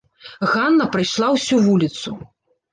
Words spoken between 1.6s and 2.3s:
вуліцу.